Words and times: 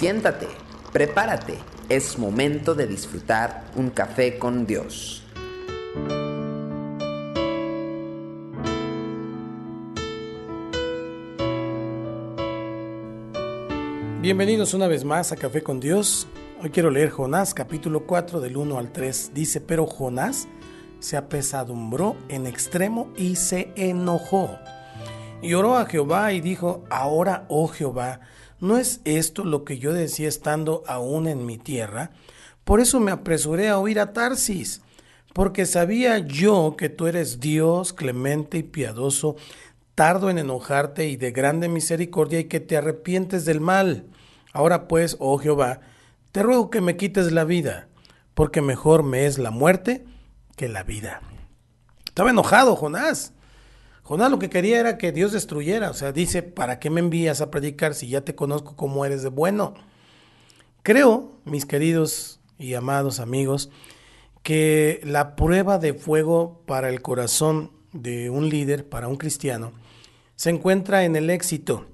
Siéntate, 0.00 0.48
prepárate, 0.94 1.58
es 1.90 2.18
momento 2.18 2.74
de 2.74 2.86
disfrutar 2.86 3.66
un 3.76 3.90
café 3.90 4.38
con 4.38 4.64
Dios. 4.64 5.22
Bienvenidos 14.22 14.72
una 14.72 14.88
vez 14.88 15.04
más 15.04 15.32
a 15.32 15.36
Café 15.36 15.62
con 15.62 15.80
Dios. 15.80 16.26
Hoy 16.62 16.70
quiero 16.70 16.90
leer 16.90 17.10
Jonás 17.10 17.52
capítulo 17.52 18.06
4 18.06 18.40
del 18.40 18.56
1 18.56 18.78
al 18.78 18.92
3. 18.92 19.32
Dice, 19.34 19.60
pero 19.60 19.84
Jonás 19.84 20.48
se 20.98 21.18
apesadumbró 21.18 22.16
en 22.30 22.46
extremo 22.46 23.12
y 23.18 23.36
se 23.36 23.70
enojó. 23.76 24.48
Y 25.42 25.52
oró 25.52 25.76
a 25.76 25.84
Jehová 25.84 26.32
y 26.32 26.40
dijo, 26.40 26.84
ahora, 26.88 27.44
oh 27.48 27.68
Jehová, 27.68 28.20
¿no 28.60 28.76
es 28.76 29.00
esto 29.04 29.44
lo 29.44 29.64
que 29.64 29.78
yo 29.78 29.92
decía 29.92 30.28
estando 30.28 30.82
aún 30.86 31.26
en 31.26 31.46
mi 31.46 31.58
tierra? 31.58 32.10
Por 32.64 32.80
eso 32.80 33.00
me 33.00 33.10
apresuré 33.10 33.68
a 33.68 33.78
oír 33.78 33.98
a 33.98 34.12
Tarsis, 34.12 34.82
porque 35.32 35.66
sabía 35.66 36.18
yo 36.18 36.76
que 36.76 36.88
tú 36.88 37.06
eres 37.06 37.40
Dios 37.40 37.92
clemente 37.92 38.58
y 38.58 38.62
piadoso, 38.62 39.36
tardo 39.94 40.30
en 40.30 40.38
enojarte 40.38 41.08
y 41.08 41.16
de 41.16 41.30
grande 41.32 41.68
misericordia 41.68 42.40
y 42.40 42.44
que 42.44 42.60
te 42.60 42.76
arrepientes 42.76 43.44
del 43.44 43.60
mal. 43.60 44.06
Ahora 44.52 44.88
pues, 44.88 45.16
oh 45.18 45.38
Jehová, 45.38 45.80
te 46.32 46.42
ruego 46.42 46.70
que 46.70 46.80
me 46.80 46.96
quites 46.96 47.32
la 47.32 47.44
vida, 47.44 47.88
porque 48.34 48.62
mejor 48.62 49.02
me 49.02 49.26
es 49.26 49.38
la 49.38 49.50
muerte 49.50 50.04
que 50.56 50.68
la 50.68 50.82
vida. 50.82 51.22
Estaba 52.06 52.30
enojado 52.30 52.76
Jonás. 52.76 53.32
Jonás 54.10 54.28
lo 54.28 54.40
que 54.40 54.50
quería 54.50 54.80
era 54.80 54.98
que 54.98 55.12
Dios 55.12 55.30
destruyera. 55.30 55.88
O 55.88 55.94
sea, 55.94 56.10
dice, 56.10 56.42
¿para 56.42 56.80
qué 56.80 56.90
me 56.90 56.98
envías 56.98 57.40
a 57.40 57.52
predicar 57.52 57.94
si 57.94 58.08
ya 58.08 58.22
te 58.22 58.34
conozco 58.34 58.74
como 58.74 59.04
eres 59.04 59.22
de 59.22 59.28
bueno? 59.28 59.74
Creo, 60.82 61.38
mis 61.44 61.64
queridos 61.64 62.40
y 62.58 62.74
amados 62.74 63.20
amigos, 63.20 63.70
que 64.42 65.00
la 65.04 65.36
prueba 65.36 65.78
de 65.78 65.94
fuego 65.94 66.60
para 66.66 66.88
el 66.88 67.02
corazón 67.02 67.70
de 67.92 68.30
un 68.30 68.48
líder, 68.48 68.88
para 68.88 69.06
un 69.06 69.14
cristiano, 69.14 69.70
se 70.34 70.50
encuentra 70.50 71.04
en 71.04 71.14
el 71.14 71.30
éxito. 71.30 71.86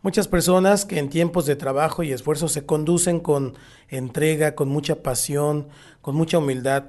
Muchas 0.00 0.28
personas 0.28 0.86
que 0.86 0.98
en 0.98 1.10
tiempos 1.10 1.44
de 1.44 1.56
trabajo 1.56 2.02
y 2.02 2.12
esfuerzo 2.12 2.48
se 2.48 2.64
conducen 2.64 3.20
con 3.20 3.52
entrega, 3.90 4.54
con 4.54 4.70
mucha 4.70 5.02
pasión, 5.02 5.68
con 6.00 6.14
mucha 6.14 6.38
humildad, 6.38 6.84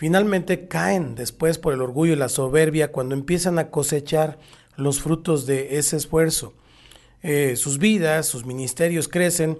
Finalmente 0.00 0.66
caen 0.66 1.14
después 1.14 1.58
por 1.58 1.74
el 1.74 1.82
orgullo 1.82 2.14
y 2.14 2.16
la 2.16 2.30
soberbia 2.30 2.90
cuando 2.90 3.14
empiezan 3.14 3.58
a 3.58 3.68
cosechar 3.68 4.38
los 4.76 4.98
frutos 4.98 5.44
de 5.44 5.76
ese 5.76 5.98
esfuerzo. 5.98 6.54
Eh, 7.22 7.54
sus 7.56 7.76
vidas, 7.76 8.24
sus 8.24 8.46
ministerios 8.46 9.08
crecen, 9.08 9.58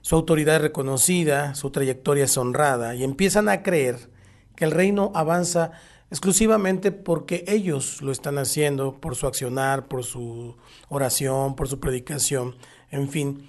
su 0.00 0.16
autoridad 0.16 0.56
es 0.56 0.62
reconocida, 0.62 1.54
su 1.54 1.68
trayectoria 1.68 2.24
es 2.24 2.38
honrada 2.38 2.94
y 2.94 3.04
empiezan 3.04 3.50
a 3.50 3.62
creer 3.62 4.08
que 4.56 4.64
el 4.64 4.70
reino 4.70 5.12
avanza 5.14 5.72
exclusivamente 6.10 6.90
porque 6.90 7.44
ellos 7.46 8.00
lo 8.00 8.12
están 8.12 8.38
haciendo, 8.38 8.98
por 8.98 9.14
su 9.14 9.26
accionar, 9.26 9.88
por 9.88 10.04
su 10.04 10.56
oración, 10.88 11.54
por 11.54 11.68
su 11.68 11.80
predicación, 11.80 12.56
en 12.90 13.10
fin. 13.10 13.46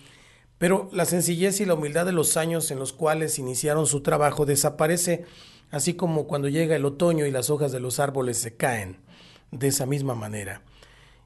Pero 0.57 0.89
la 0.91 1.05
sencillez 1.05 1.61
y 1.61 1.65
la 1.65 1.75
humildad 1.75 2.05
de 2.05 2.11
los 2.11 2.35
años 2.35 2.69
en 2.69 2.79
los 2.79 2.91
cuales 2.91 3.39
iniciaron 3.39 3.87
su 3.87 4.01
trabajo 4.01 4.45
desaparece 4.45 5.23
así 5.73 5.95
como 5.95 6.27
cuando 6.27 6.49
llega 6.49 6.75
el 6.75 6.85
otoño 6.85 7.25
y 7.25 7.31
las 7.31 7.49
hojas 7.49 7.71
de 7.71 7.79
los 7.79 7.99
árboles 7.99 8.37
se 8.37 8.55
caen, 8.55 8.99
de 9.49 9.69
esa 9.69 9.87
misma 9.87 10.13
manera. 10.13 10.61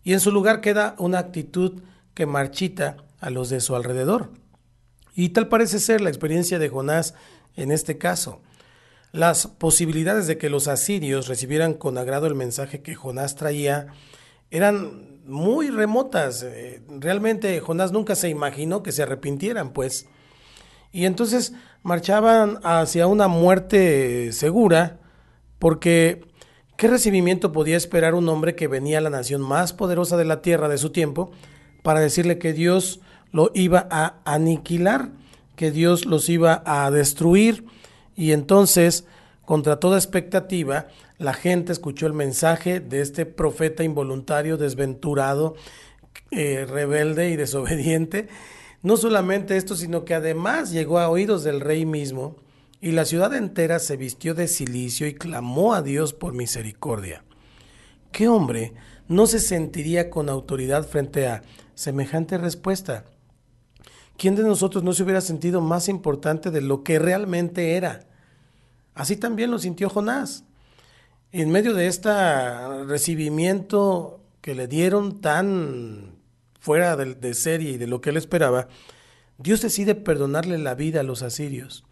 Y 0.05 0.13
en 0.13 0.21
su 0.21 0.31
lugar 0.31 0.61
queda 0.61 0.95
una 0.99 1.19
actitud 1.19 1.81
que 2.13 2.25
marchita 2.25 2.95
a 3.19 3.29
los 3.29 3.49
de 3.49 3.59
su 3.59 3.75
alrededor. 3.75 4.31
Y 5.13 5.29
tal 5.29 5.49
parece 5.49 5.79
ser 5.79 5.99
la 5.99 6.07
experiencia 6.07 6.59
de 6.59 6.69
Jonás 6.69 7.13
en 7.57 7.71
este 7.71 7.97
caso. 7.97 8.41
Las 9.11 9.47
posibilidades 9.47 10.27
de 10.27 10.37
que 10.37 10.49
los 10.49 10.69
asirios 10.69 11.27
recibieran 11.27 11.73
con 11.73 11.97
agrado 11.97 12.25
el 12.25 12.35
mensaje 12.35 12.81
que 12.81 12.95
Jonás 12.95 13.35
traía 13.35 13.87
eran 14.49 15.19
muy 15.25 15.71
remotas. 15.71 16.43
Eh, 16.43 16.81
realmente 16.87 17.59
Jonás 17.59 17.91
nunca 17.91 18.15
se 18.15 18.29
imaginó 18.29 18.81
que 18.81 18.93
se 18.93 19.03
arrepintieran, 19.03 19.73
pues. 19.73 20.07
Y 20.91 21.05
entonces 21.05 21.53
marchaban 21.83 22.59
hacia 22.63 23.07
una 23.07 23.27
muerte 23.27 24.31
segura, 24.31 24.99
porque 25.59 26.25
¿qué 26.75 26.87
recibimiento 26.87 27.51
podía 27.51 27.77
esperar 27.77 28.13
un 28.13 28.29
hombre 28.29 28.55
que 28.55 28.67
venía 28.67 28.97
a 28.97 29.01
la 29.01 29.09
nación 29.09 29.41
más 29.41 29.73
poderosa 29.73 30.17
de 30.17 30.25
la 30.25 30.41
tierra 30.41 30.69
de 30.69 30.77
su 30.77 30.91
tiempo 30.91 31.31
para 31.83 31.99
decirle 31.99 32.37
que 32.39 32.53
Dios 32.53 32.99
lo 33.31 33.51
iba 33.53 33.87
a 33.91 34.15
aniquilar, 34.25 35.09
que 35.55 35.71
Dios 35.71 36.05
los 36.05 36.29
iba 36.29 36.63
a 36.65 36.89
destruir? 36.91 37.65
Y 38.15 38.31
entonces, 38.31 39.05
contra 39.45 39.79
toda 39.79 39.97
expectativa, 39.97 40.87
la 41.17 41.33
gente 41.33 41.71
escuchó 41.71 42.05
el 42.07 42.13
mensaje 42.13 42.79
de 42.79 43.01
este 43.01 43.25
profeta 43.25 43.83
involuntario, 43.83 44.57
desventurado, 44.57 45.55
eh, 46.31 46.65
rebelde 46.67 47.29
y 47.29 47.35
desobediente, 47.35 48.27
no 48.81 48.97
solamente 48.97 49.57
esto, 49.57 49.75
sino 49.75 50.05
que 50.05 50.13
además 50.13 50.71
llegó 50.71 50.99
a 50.99 51.09
oídos 51.09 51.43
del 51.43 51.61
rey 51.61 51.85
mismo, 51.85 52.37
y 52.79 52.91
la 52.91 53.05
ciudad 53.05 53.33
entera 53.33 53.79
se 53.79 53.97
vistió 53.97 54.35
de 54.35 54.47
silicio 54.47 55.07
y 55.07 55.15
clamó 55.15 55.73
a 55.73 55.81
Dios 55.81 56.13
por 56.13 56.33
misericordia. 56.33 57.23
¿Qué 58.11 58.27
hombre 58.27 58.73
no 59.07 59.25
se 59.25 59.39
sentiría 59.39 60.09
con 60.09 60.29
autoridad 60.29 60.87
frente 60.87 61.27
a 61.27 61.41
semejante 61.73 62.37
respuesta? 62.37 63.05
¿Quién 64.17 64.35
de 64.35 64.43
nosotros 64.43 64.83
no 64.83 64.93
se 64.93 65.03
hubiera 65.03 65.21
sentido 65.21 65.61
más 65.61 65.89
importante 65.89 66.51
de 66.51 66.61
lo 66.61 66.83
que 66.83 66.99
realmente 66.99 67.75
era? 67.75 68.07
Así 68.93 69.15
también 69.15 69.51
lo 69.51 69.59
sintió 69.59 69.89
Jonás. 69.89 70.43
En 71.31 71.51
medio 71.51 71.73
de 71.73 71.87
este 71.87 72.09
recibimiento 72.85 74.23
que 74.41 74.55
le 74.55 74.67
dieron 74.67 75.21
tan 75.21 76.16
fuera 76.67 76.97
de, 76.97 77.33
serie 77.33 77.71
y 77.71 77.77
de 77.77 77.87
lo 77.87 78.01
que 78.01 78.09
él 78.09 78.17
esperaba, 78.17 78.67
Dios 79.37 79.61
decide 79.61 79.95
perdonarle 79.95 80.57
la 80.57 80.75
vida 80.75 80.99
a 80.99 81.03
los 81.03 81.23
asirios. 81.23 81.85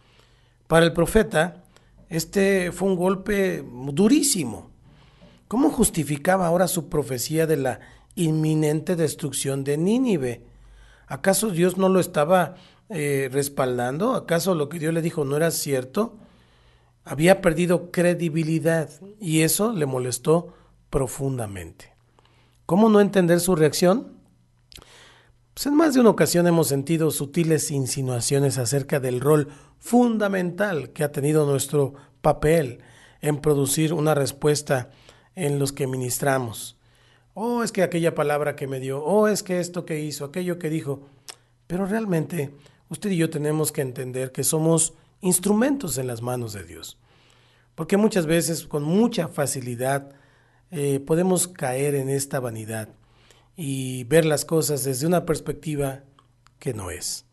Para 0.68 0.86
el 0.86 0.92
profeta, 0.92 1.64
este 2.10 2.74
fue 2.74 2.90
un 2.90 2.98
golpe 2.98 3.64
durísimo. 3.94 4.72
¿Cómo 5.48 5.70
justificaba 5.70 6.46
ahora 6.46 6.68
su 6.68 6.90
profecía 6.90 7.48
de 7.48 7.56
la 7.56 7.80
inminente 8.16 8.98
destrucción 8.98 9.64
de 9.64 9.78
Nínive? 9.78 10.44
¿Acaso 11.08 11.52
Dios 11.52 11.78
no 11.78 11.88
lo 11.88 12.02
estaba 12.02 12.56
eh, 12.90 13.30
respaldando? 13.32 14.14
¿Acaso 14.14 14.56
lo 14.56 14.68
que 14.68 14.80
Dios 14.80 14.94
le 14.94 15.02
dijo 15.02 15.24
no 15.24 15.38
era 15.38 15.52
cierto? 15.52 16.18
Había 17.06 17.40
perdido 17.40 17.92
credibilidad 17.92 18.90
y 19.22 19.44
eso 19.44 19.72
le 19.72 19.86
molestó 19.86 20.54
profundamente. 20.90 21.94
¿Cómo 22.66 22.90
no 22.90 23.00
entender 23.00 23.40
su 23.40 23.56
reacción? 23.56 24.16
Pues 25.56 25.68
en 25.68 25.76
más 25.76 25.94
de 25.94 26.02
una 26.02 26.10
ocasión 26.10 26.48
hemos 26.48 26.68
sentido 26.68 27.12
sutiles 27.12 27.72
insinuaciones 27.72 28.58
acerca 28.58 29.00
del 29.00 29.22
rol 29.22 29.48
fundamental 29.80 30.90
que 30.90 31.06
ha 31.06 31.14
tenido 31.14 31.46
nuestro 31.46 31.94
papel 32.20 32.80
en 33.22 33.40
producir 33.40 33.94
una 33.94 34.14
respuesta 34.14 34.90
en 35.34 35.58
los 35.58 35.72
que 35.72 35.88
ministramos. 35.88 36.78
Oh, 37.36 37.64
es 37.64 37.72
que 37.72 37.84
aquella 37.84 38.14
palabra 38.14 38.58
que 38.58 38.68
me 38.68 38.82
dio, 38.82 39.02
oh, 39.02 39.30
es 39.30 39.44
que 39.44 39.62
esto 39.62 39.86
que 39.86 40.02
hizo, 40.02 40.26
aquello 40.26 40.60
que 40.60 40.70
dijo. 40.70 41.08
Pero 41.68 41.86
realmente 41.86 42.54
usted 42.90 43.12
y 43.12 43.16
yo 43.16 43.30
tenemos 43.30 43.72
que 43.72 43.82
entender 43.82 44.34
que 44.34 44.44
somos 44.44 44.94
instrumentos 45.22 45.98
en 45.98 46.08
las 46.08 46.22
manos 46.22 46.52
de 46.52 46.66
Dios. 46.66 46.98
Porque 47.76 47.96
muchas 47.96 48.26
veces 48.26 48.68
con 48.68 48.84
mucha 48.84 49.30
facilidad 49.30 50.12
eh, 50.72 51.00
podemos 51.00 51.48
caer 51.48 51.96
en 51.96 52.10
esta 52.10 52.42
vanidad 52.42 52.90
y 53.56 54.04
ver 54.06 54.26
las 54.26 54.46
cosas 54.46 54.84
desde 54.84 55.08
una 55.08 55.26
perspectiva 55.26 56.04
que 56.60 56.74
no 56.74 56.92
es. 56.92 57.26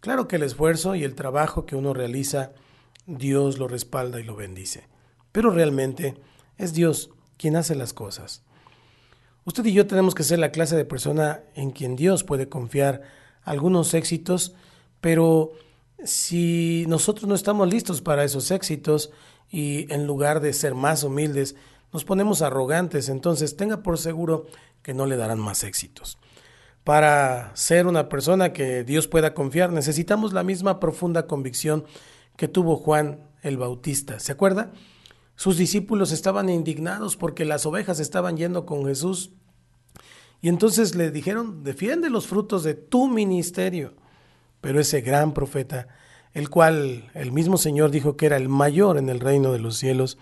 Claro 0.00 0.28
que 0.28 0.36
el 0.36 0.42
esfuerzo 0.42 0.94
y 0.94 1.04
el 1.04 1.14
trabajo 1.14 1.66
que 1.66 1.76
uno 1.76 1.94
realiza, 1.94 2.52
Dios 3.06 3.58
lo 3.58 3.68
respalda 3.68 4.20
y 4.20 4.24
lo 4.24 4.36
bendice, 4.36 4.88
pero 5.32 5.50
realmente 5.50 6.14
es 6.58 6.74
Dios 6.74 7.10
quien 7.36 7.56
hace 7.56 7.74
las 7.74 7.92
cosas. 7.92 8.42
Usted 9.44 9.64
y 9.66 9.72
yo 9.72 9.86
tenemos 9.86 10.14
que 10.14 10.24
ser 10.24 10.38
la 10.38 10.50
clase 10.50 10.76
de 10.76 10.84
persona 10.84 11.42
en 11.54 11.70
quien 11.70 11.96
Dios 11.96 12.24
puede 12.24 12.48
confiar 12.48 13.02
algunos 13.42 13.94
éxitos, 13.94 14.54
pero 15.00 15.52
si 16.04 16.84
nosotros 16.88 17.28
no 17.28 17.34
estamos 17.34 17.68
listos 17.68 18.02
para 18.02 18.24
esos 18.24 18.50
éxitos 18.50 19.10
y 19.48 19.92
en 19.92 20.06
lugar 20.06 20.40
de 20.40 20.52
ser 20.52 20.74
más 20.74 21.04
humildes, 21.04 21.54
nos 21.92 22.04
ponemos 22.04 22.42
arrogantes, 22.42 23.08
entonces 23.08 23.56
tenga 23.56 23.82
por 23.82 23.98
seguro 23.98 24.46
que 24.82 24.94
no 24.94 25.06
le 25.06 25.16
darán 25.16 25.38
más 25.38 25.64
éxitos. 25.64 26.18
Para 26.84 27.50
ser 27.56 27.86
una 27.86 28.08
persona 28.08 28.52
que 28.52 28.84
Dios 28.84 29.08
pueda 29.08 29.34
confiar, 29.34 29.72
necesitamos 29.72 30.32
la 30.32 30.44
misma 30.44 30.78
profunda 30.78 31.26
convicción 31.26 31.84
que 32.36 32.48
tuvo 32.48 32.76
Juan 32.76 33.28
el 33.42 33.56
Bautista. 33.56 34.20
¿Se 34.20 34.32
acuerda? 34.32 34.72
Sus 35.34 35.56
discípulos 35.56 36.12
estaban 36.12 36.48
indignados 36.48 37.16
porque 37.16 37.44
las 37.44 37.66
ovejas 37.66 38.00
estaban 38.00 38.36
yendo 38.36 38.66
con 38.66 38.86
Jesús. 38.86 39.32
Y 40.40 40.48
entonces 40.48 40.94
le 40.94 41.10
dijeron, 41.10 41.64
defiende 41.64 42.08
los 42.10 42.26
frutos 42.26 42.62
de 42.62 42.74
tu 42.74 43.08
ministerio. 43.08 43.94
pero 44.60 44.80
ese 44.80 45.00
gran 45.00 45.32
profeta, 45.32 45.88
el 46.32 46.50
cual 46.50 47.10
el 47.14 47.30
mismo 47.30 47.56
Señor 47.56 47.90
dijo 47.90 48.16
que 48.16 48.26
era 48.26 48.36
el 48.36 48.48
mayor 48.48 48.98
en 48.98 49.08
el 49.08 49.20
reino 49.20 49.52
de 49.52 49.58
los 49.58 49.76
cielos, 49.76 50.18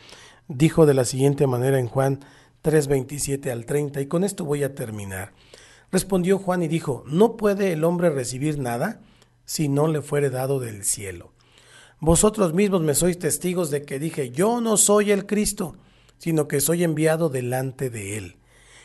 dijo 0.49 0.87
de 0.87 0.95
la 0.95 1.05
siguiente 1.05 1.47
manera 1.47 1.79
en 1.79 1.89
Juan 1.89 2.21
3:27 2.63 3.51
al 3.51 3.67
30, 3.67 4.01
y 4.01 4.07
con 4.07 4.25
esto 4.25 4.45
voy 4.45 4.63
a 4.63 4.75
terminar. 4.75 5.33
Respondió 5.93 6.39
Juan 6.39 6.63
y 6.63 6.69
dijo, 6.69 7.05
¿no 7.07 7.37
puede 7.37 7.73
el 7.73 7.85
hombre 7.85 8.11
recibir 8.11 8.59
nada 8.59 9.01
si 9.45 9.69
no 9.69 9.87
le 9.87 10.03
fuere 10.03 10.31
dado 10.31 10.59
del 10.59 10.85
cielo? 10.85 11.33
Vosotros 12.01 12.53
mismos 12.53 12.83
me 12.83 12.95
sois 12.95 13.19
testigos 13.19 13.71
de 13.71 13.83
que 13.83 13.99
dije, 13.99 14.31
yo 14.31 14.61
no 14.61 14.77
soy 14.77 15.13
el 15.13 15.27
Cristo, 15.27 15.77
sino 16.19 16.49
que 16.49 16.61
soy 16.61 16.85
enviado 16.85 17.29
delante 17.29 17.91
de 17.91 18.19
él. 18.19 18.37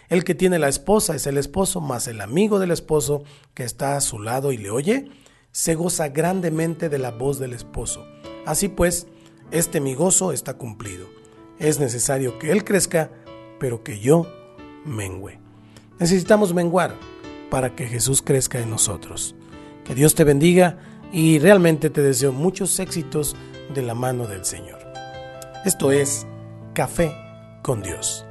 El 0.10 0.24
que 0.24 0.36
tiene 0.36 0.60
la 0.60 0.70
esposa 0.70 1.16
es 1.16 1.28
el 1.28 1.38
esposo, 1.38 1.82
mas 1.82 2.08
el 2.08 2.22
amigo 2.22 2.60
del 2.60 2.72
esposo 2.72 3.24
que 3.54 3.64
está 3.64 3.96
a 3.96 4.02
su 4.02 4.20
lado 4.20 4.52
y 4.52 4.58
le 4.58 4.72
oye, 4.72 5.10
se 5.52 5.76
goza 5.76 6.10
grandemente 6.10 6.90
de 6.90 6.98
la 6.98 7.12
voz 7.12 7.40
del 7.40 7.54
esposo. 7.54 8.06
Así 8.46 8.70
pues, 8.70 9.08
este 9.52 9.80
mi 9.82 9.96
gozo 9.96 10.32
está 10.32 10.56
cumplido. 10.56 11.19
Es 11.60 11.80
necesario 11.80 12.40
que 12.40 12.52
él 12.52 12.64
crezca, 12.64 13.12
pero 13.60 13.84
que 13.84 14.00
yo 14.00 14.26
mengüe. 14.86 15.40
Necesitamos 16.00 16.54
menguar 16.54 16.96
para 17.50 17.76
que 17.76 17.88
Jesús 17.88 18.22
crezca 18.22 18.60
en 18.60 18.70
nosotros. 18.70 19.36
Que 19.84 19.94
Dios 19.94 20.16
te 20.16 20.24
bendiga 20.24 20.78
y 21.12 21.40
realmente 21.40 21.90
te 21.90 22.02
deseo 22.02 22.32
muchos 22.32 22.80
éxitos 22.80 23.36
de 23.74 23.82
la 23.82 23.96
mano 23.96 24.28
del 24.28 24.46
Señor. 24.46 24.80
Esto 25.66 25.92
es 25.92 26.26
Café 26.74 27.14
con 27.62 27.82
Dios. 27.82 28.26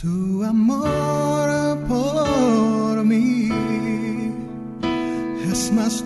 Tu 0.00 0.44
amor 0.44 1.78
por 1.88 3.04
mí 3.04 3.48
es 5.50 5.72
más 5.72 6.04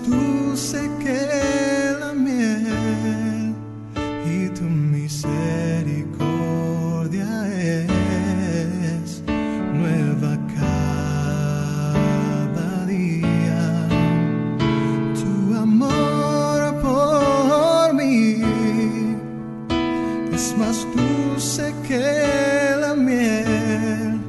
que 22.11 22.77
la 22.81 22.95
miel 22.95 24.21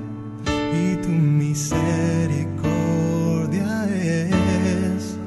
y 0.73 0.95
tu 1.03 1.09
misericordia 1.09 3.85
es 3.85 5.17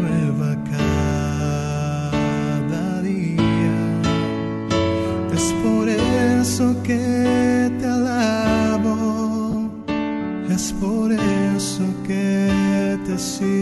nueva 0.00 0.56
cada 0.76 3.02
día. 3.02 4.02
Es 5.34 5.46
por 5.64 5.88
eso 5.88 6.76
que 6.82 7.70
te 7.78 7.86
alabo, 7.86 9.70
es 10.48 10.72
por 10.80 11.12
eso 11.12 11.84
que 12.06 12.98
te 13.06 13.18
sirvo, 13.18 13.61